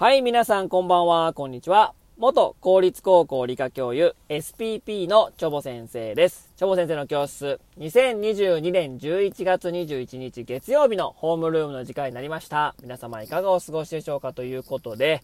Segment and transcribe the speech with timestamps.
[0.00, 1.92] はい、皆さんこんばんは、こんにちは。
[2.16, 6.50] 元公立高校理科教諭 SPP のチョボ先生です。
[6.56, 12.74] チョボ先生の教室、2022年11月21日月曜日のホームルームの時間になりました。
[12.80, 15.22] 皆様いかがお過ごしでしょうかということで、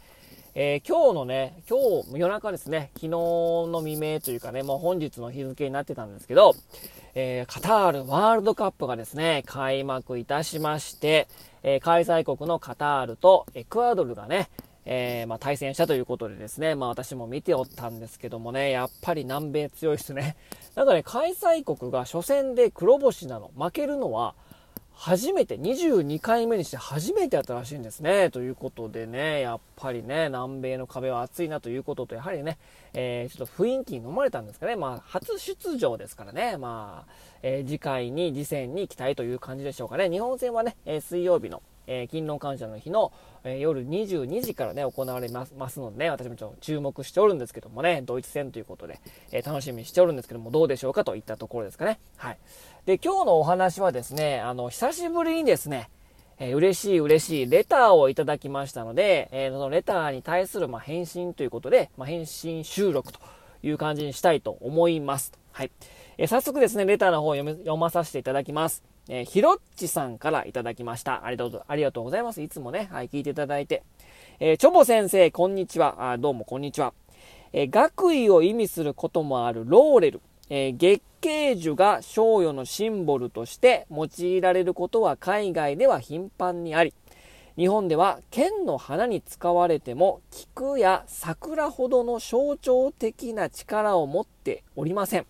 [0.55, 6.55] えー、今日のね、今日夜中ですね、昨日の未明というかね、もう本日の日付になってたんですけど、
[7.19, 11.29] えー、カタールワールドカップがですね、開幕いたしまして、
[11.63, 14.51] えー、開催国のカタールとエクアドルがね、
[14.85, 20.37] えー、まあ、対戦したということでですね、まあ、私も見ておったんですけどもね、やっぱり南米強いですね。
[20.75, 24.35] なんかね、開催国が初戦で黒星なの、負けるのは、
[24.99, 28.31] 初めて、22回目にして初めてやったらしいんですね。
[28.31, 32.57] ということでね、やっぱりね、南米の壁は厚いなということと、やはりね、
[32.95, 34.75] えー、ちょっと雰囲気に飲まれたんですかね。
[34.75, 40.09] まあ、初出場ですからね、まあ、えー、次回に、次戦に期待という感じでしょうかね。
[40.09, 43.13] 日本戦はね、え、水曜日の、えー、勤労感謝の日の、
[43.45, 49.01] えー、夜22時からね、行われますのでね、私もちょっと注目しておるんですけどもね、ドイツ戦ということで、
[49.33, 51.99] えー、楽しみにしておるんですけども、どうでしょうかといったところですかね。
[52.17, 52.39] はい。
[52.87, 55.89] で、今日のお話はですね、あの、久しぶりにですね、
[56.39, 63.21] えー、嬉しい嬉しいレターをいただきましたので、えー、そのレターに対する、まあ、返信ということで、まあ、返信収録と
[63.63, 65.33] いう感じにしたいと思います。
[65.53, 65.71] はい。
[66.19, 68.96] えー、早速ですね、レターの方を読読まさせていただきます。
[69.09, 71.25] えー、ひろっちさんからいただきました。
[71.25, 72.43] ありがとう、ありがとうございます。
[72.43, 73.83] いつもね、はい、聞いていただいて。
[74.41, 76.13] えー、チョボ先生、こんにちは。
[76.13, 76.93] あどうも、こんにちは。
[77.53, 80.21] えー、学位を意味することもあるローレル。
[80.49, 86.95] え、月桂樹が賞与のシンボルとして用いられることは海外では頻繁にあり、
[87.57, 95.27] 日本では剣の花に使われても菊や桜ほどの象徴的な力を持っておりません。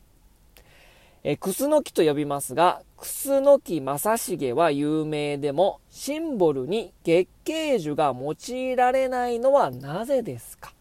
[1.22, 10.72] えクスノキと呼びますが、クスノキ正成は有名でも、シンボルに月桂樹が用いられないのはなぜですか？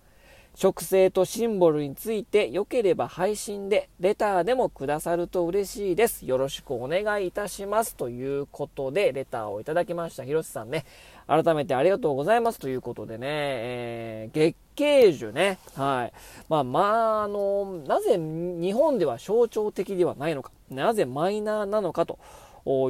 [0.58, 6.26] 植生とシンボルについて良ければ配信でレターでもくださると嬉しいです。
[6.26, 7.98] よろしくお願いいたします。
[7.98, 10.24] ということで、レターをいただきました。
[10.24, 10.86] 広瀬さんね、
[11.28, 16.14] 改めてありがとうございますということでね、えー、月桂樹ね、はい。
[16.50, 16.80] まあま
[17.22, 22.20] あ、あの、なぜ日本では象徴的ではないのか、なぜマイナーなのかと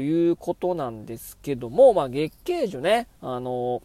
[0.01, 3.81] いうことなんですけども、まあ月桂樹ね、あの、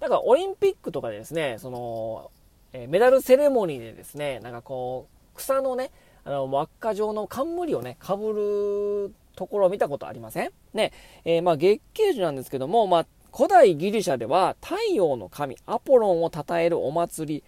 [0.00, 2.30] なんかオリンピックとかでですね、その、
[2.72, 5.90] えメダルセレモニーでですね、なんかこう、草のね、
[6.24, 10.52] あの、輪っか状の冠をね、かぶるところを見たことありません？
[10.74, 10.92] ね、
[11.24, 17.44] えー、まあ月桂樹なんですけども、まあ古代ギリシャでは太陽の神アポロンを称えるお祭り、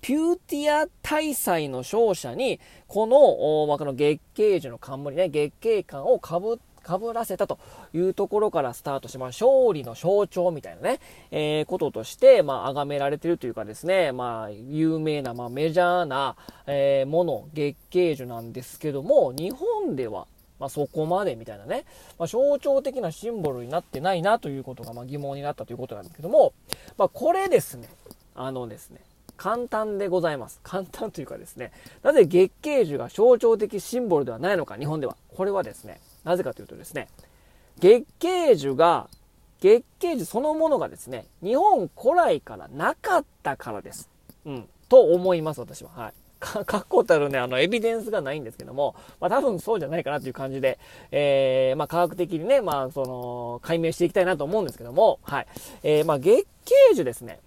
[0.00, 7.58] ピューティア大祭の勝者に、この、ま、この月桂樹の冠ね、月桂冠をかぶかぶらせたと
[7.94, 10.98] いうところからスタートし、まあ、勝利の象徴みたいなね、
[11.30, 20.26] えー、こととして、まあ、崇められてるというかですね、まあ、有名な、まあ、メジャーな、えー、もの、月桂樹なんですけども、日本では
[20.62, 21.84] まあ、そこまでみたいなね、
[22.20, 26.52] まあ、象徴的なシンボルになってないなということがま疑問になったということなんですけども、
[26.96, 27.88] まあ、これですね、
[28.36, 29.00] あのですね、
[29.36, 30.60] 簡単でございます。
[30.62, 31.72] 簡単というかですね、
[32.04, 35.16] なぜ月桂樹が象徴的シンボルではないのか、日本では。
[35.34, 37.08] これはですね、なぜかというとですね、
[37.80, 39.08] 月桂樹が、
[39.60, 44.08] 月桂樹そのものがですね、日本古来からなかったからです。
[44.44, 44.68] うん。
[44.88, 45.90] と思います、私は。
[45.90, 46.12] はい。
[46.42, 50.78] か 確固たるね、あの、エビデンスがないんですけども、まあ多分そうじゃないかなという感じで、
[51.10, 55.46] えー、まあ科学的にね、まあその、解明していきたいなと思うんですけども、はい。
[55.82, 57.40] えー、まあ月桂樹ですね、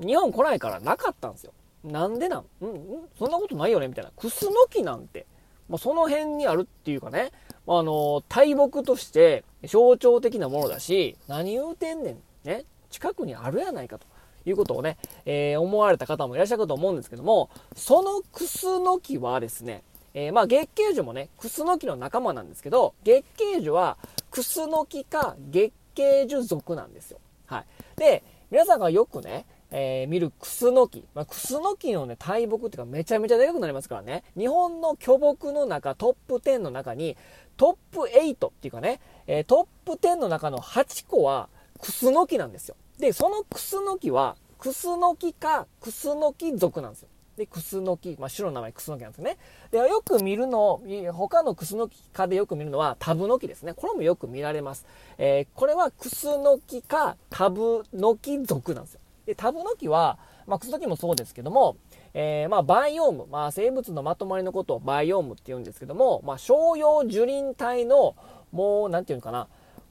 [0.00, 1.52] 日本来ないからなかったんですよ。
[1.84, 2.44] なんでなん？
[2.62, 4.10] うん、うん、そんなことないよねみたいな。
[4.16, 5.26] クスノキなんて、
[5.68, 7.30] まあ、その辺にあるっていうかね、
[7.66, 12.22] まあ、あの、大木として象徴的なものだし、何言うてんねん。
[12.44, 12.64] ね。
[12.90, 14.06] 近くにあるやないかと。
[14.46, 19.82] いうことをね、えー、思われた方もいらっしゃると思うんですけども、そのクスノキはですね、
[20.14, 23.96] えー、まあ月桂樹もね、クスノキの仲間なんですけど、月桂樹は
[24.30, 27.18] クスノキか月桂樹属なんですよ。
[27.46, 27.64] はい。
[27.96, 31.04] で、皆さんがよくね、えー、見るクスノキ。
[31.14, 34.22] まあ、クスノキのね、大木っていうかめちゃめちゃでかくなりますからね。
[34.38, 37.16] 日本の巨木の中、トップ10の中に、
[37.56, 41.48] トップ8っていうかね、えー、トップ10の中の8個は
[41.80, 42.76] クスノキなんですよ。
[42.98, 47.08] で、そのクスノキは、クスノキか、クスノキ属なんですよ。
[47.36, 49.36] で、クスノキ、まあ、白の名前クスノキなんですね。
[49.72, 50.80] で、よく見るの、
[51.12, 53.74] 他のクスノキ科でよく見るのはタブノキですね。
[53.74, 54.86] これもよく見られます。
[55.18, 59.00] えー、これはクスノキかタブノキ属なんですよ。
[59.26, 61.76] で、タブノキは、まあ、クスノキもそうですけども、
[62.12, 68.14] えー、まあ、バイオーム、まあ、生物のまとまりのことをバイオームって言うんですけども、まあ、商用樹林帯の、
[68.52, 69.48] もう、なんていうのかな、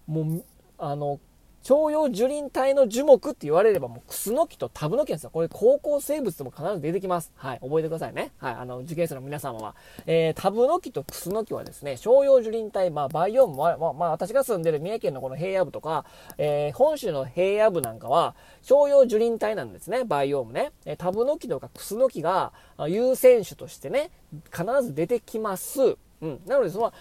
[0.08, 0.44] もう、
[0.78, 1.20] あの、
[1.64, 5.30] 徴用樹林帯の樹木って言われればもうクスノキとタブノキなんですよ。
[5.32, 7.32] これ高校生物でも必ず出てきます。
[7.36, 7.60] はい。
[7.62, 8.34] 覚えてくださいね。
[8.38, 8.54] はい。
[8.56, 9.76] あの、受験生の皆様は。
[10.06, 16.06] えー、タブノキとクスノキはですね、商用樹林帯、まあ、バイオームは、まあ、まあ、私が住んでる三重県のこの平野部とか、
[16.38, 20.74] えー、本州の平野部なんかは、商用樹林帯なんですね、バイオームね。
[20.86, 22.52] えー、タブノキとかクスノキが
[22.88, 24.12] 優先種としてね、
[24.52, 25.98] 必ず出てきます。
[26.22, 26.42] うん。
[26.46, 26.94] なので、その、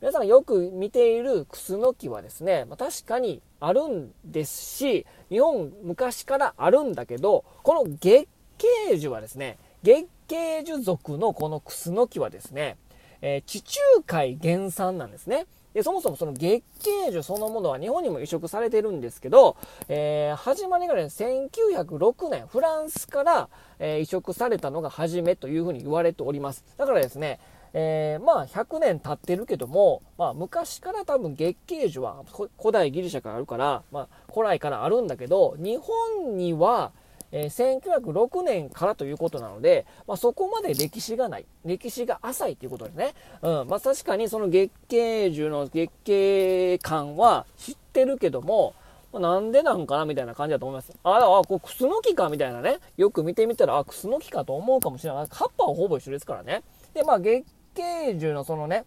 [0.00, 8.28] 皆さんよく見ているクスノキはですね、ま、確かにあるんですし、日本昔からあるんだけど、この月
[8.58, 12.76] 桂樹はですね、月桂樹属のこのクスノキはですね、
[13.22, 15.46] えー、地中海原産なんですね。
[15.74, 19.56] で、そもそもその月桂樹そのものは日本にも移植されてるんですけど、
[19.88, 23.48] えー、始まりがね、1906年、フランスから、
[23.80, 26.64] えー、移植されたのが初めというふうに言われております。
[26.76, 27.40] だからですね、
[27.72, 32.24] えー、まあ100年経ってるけども、まあ昔から多分月桂樹は
[32.60, 36.92] 古代ギリシャからあるから、まあ古来からあるんだけど、日本には、
[37.32, 41.46] えー、1906年からということなので、まあ、そこまで歴史がない。
[41.64, 43.14] 歴史が浅いということですね。
[43.42, 43.68] うん。
[43.68, 48.74] まあ、確かにその月桂樹の月桂感は知ってるけども、
[49.12, 50.92] なんでなんかなみたいな感じだと思います。
[51.02, 52.78] あ、あ、こう、クスノキかみたいなね。
[52.96, 55.26] よく見てみたら、あ、クスノキかと思うかもしれない。
[55.30, 56.62] 葉っぱはほぼ一緒ですからね。
[56.92, 57.44] で、まあ、月
[57.78, 58.84] 系樹のそのね、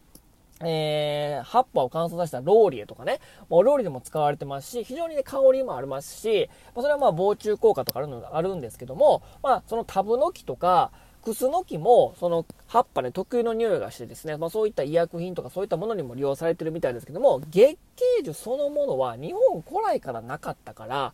[0.64, 10.92] えー、葉っぱを乾燥させたローリエとかね、もうローリエでも使われてますし、非常にね、香りもありますし、まあ、それはまあ防虫効果とかあるのあるんですけども、まあ、そのタブノキとか、
[11.24, 21.14] クスノキも、その葉っぱね、特有の匂いがしてですね、まあそういった医薬品とかそういったものにも利用されてるみたいですけども、月桂樹そのものは日本古来からなかったから、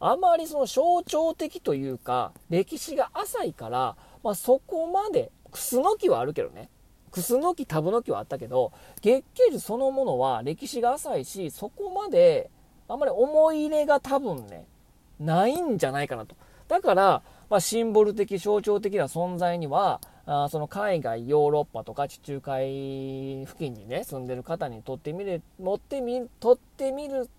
[0.00, 6.68] あまりその象徴的というか、歴史が浅いから、まあそこまで、クスノキはあるけどね、
[7.08, 12.50] クスノキ、タブノキはあったけど、月桂樹そのものは歴史が浅いし、そこまで、
[12.88, 14.64] あんまり思い入れが多分ね、
[15.20, 16.36] ないんじゃないかなと。
[16.68, 27.30] だから、まあ、シンボル的、象徴的な存在には、あその海外、ヨーロッパとか地中海付近にね、住んでる方にとってみる、持ってみ、とってみる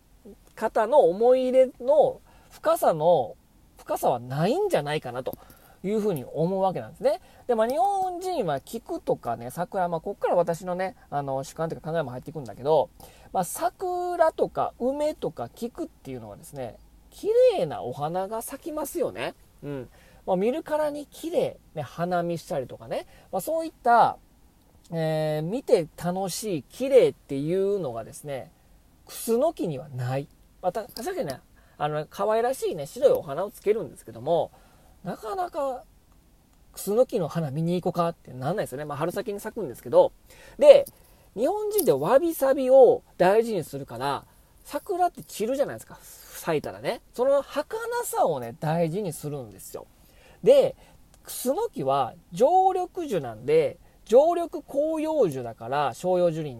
[0.55, 2.19] 方の思い入れの
[2.49, 3.35] 深さの、
[3.77, 5.37] 深さはないんじゃないかなと。
[5.83, 7.21] いうふうに思うわけなんですね。
[7.47, 12.89] で、まあ、日本人は菊とかね、桜、まあ、こっから私のね、あの、主観というか考えも入っていくんだけど、
[13.31, 16.77] まあ、桜とか梅とか菊っていうのはですね、
[17.09, 19.35] 綺麗なお花が咲きますよね。
[19.63, 19.89] うん。
[20.25, 24.17] まあ、見るからに綺麗、ね、花見したりとかね、まあ、そういった、
[24.91, 28.51] えー、見て楽しい、綺麗っていうのがですね、
[29.07, 30.27] クスノキにはない。
[30.61, 31.39] また、さっきね、
[31.77, 34.51] あの、可愛らしいね、白いお花をつけるんですけども、
[35.03, 35.83] なかなか、
[36.73, 38.85] クスノキの花見に行こうかってなんないですよね。
[38.85, 40.11] まあ、春先に咲くんですけど。
[40.57, 40.85] で、
[41.35, 44.25] 日本人ってわびさびを大事にするから、
[44.63, 45.97] 桜って散るじゃないですか。
[46.01, 47.01] 咲いたらね。
[47.13, 49.87] その儚さをね、大事にするんですよ。
[50.43, 50.75] で、
[51.23, 56.57] クスノキは常緑樹なんで、常緑広葉樹だから、商用樹林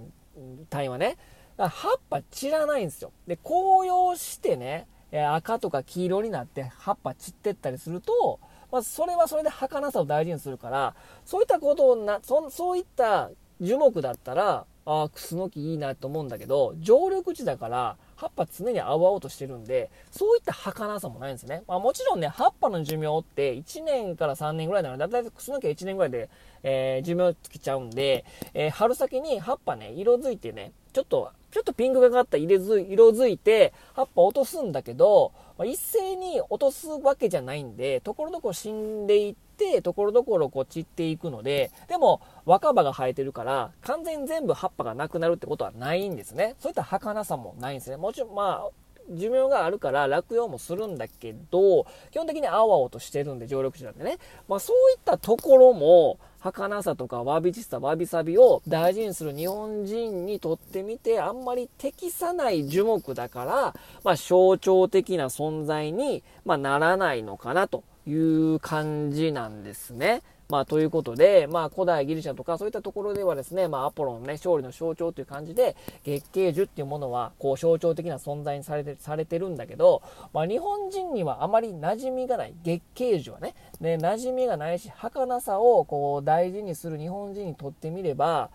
[0.74, 1.17] 帯はね、
[1.58, 3.12] 葉っぱ散らないんですよ。
[3.27, 8.39] で、紅葉してね、え赤とか黄色になって葉っぱ散ってったりすると、
[8.72, 21.63] まあ、それはそれで儚さを大事にするから、そういったことをな、そそういった樹木だったら、ああ、クスノキいいなと思うんだけど、常緑地だから、葉っぱ常に青々としてるんで、そういった儚さもないんですね。
[21.68, 26.30] まあもちろんね、葉っぱの寿命って1年から3年ぐらいなので、だいたいクスノキは1年ぐらいで、
[26.63, 46.56] えー、寿命尽きちゃうんで、えー、春先に葉っぱね、色づいてね、ちょっとちょっとピンクがかった色づいて、葉っぱ落とすんだけど、まあ、一斉に落とすわけじゃないんで、ところどころ死んでいって、ところどころこう散っていくので、でも若葉が生えてるから、完全に全部葉っぱがなくなるってことはないんですね。
[46.60, 47.98] そういった儚さもないんですね。
[47.98, 48.70] もちろん、まあ、
[49.12, 54.18] 寿命があるから落葉もするんだけど、基本的に青々としてるんで、常緑樹なんでね。
[54.48, 70.22] まあそういったところも、儚さとかわびちさ、わびさびを大事にする日本人にとってみて、あんまり適さない樹木だから、まあ、象徴的な存在に、まあ、ならないのかなという感じなんですね。
[70.51, 80.01] まあ、ということで、まあ、古代ギリシャとか、そういったところではですね、まあ、アポロンね、勝利の象徴という感じで、月桂樹っていうものは、こう、象徴的な存在にされて、されてるんだけど、
[80.34, 88.50] まあ、日本人にはあまり馴染みがない、月桂樹はね、で、馴染みがないし、儚さを、こう、大事にする日本人にとってみれば、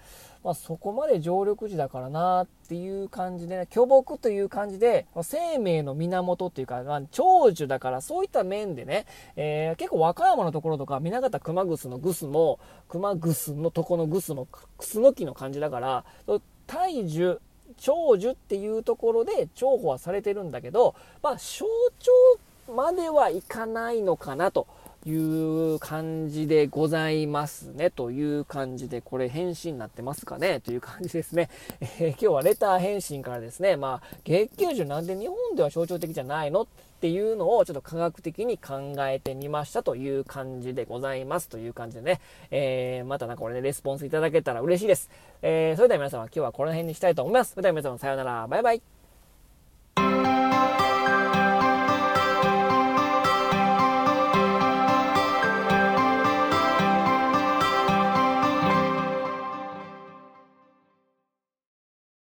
[0.44, 12.60] まあ、そこまで常緑樹だからなっていう感じでね、巨木という感じで、生命の源っていうか、まあ、長寿だからそういった面でね、えー、結構和歌山のところとか、南方熊楠のグスも、
[12.90, 14.46] 熊楠のとこのグスも、
[14.76, 16.04] クスノキの感じだから、
[16.66, 17.40] 大樹、
[17.78, 21.64] 長寿っていうところで重宝はされてるんだけど、まあ、象
[21.98, 24.66] 徴まではいかないのかなと。
[25.06, 27.90] いう感じでございますね。
[27.90, 30.60] という感じで、これ返信になってますかね？
[30.60, 31.50] という感じですね。
[31.80, 36.66] えー、今日はレター返信からですね、まあ、月経樹なんで日本では象徴的じゃないのっ
[37.00, 42.20] ていうのをちょっと科学的に考えてみましたという感じでございますという感じでね、
[42.50, 45.10] えー、またなんかこれね、レスポンスいただけたら嬉しいです。
[45.42, 47.50] えー、それでは皆様今日はこの辺にしたいと思います。
[47.50, 48.93] それでは皆様さようなら、バイバイ。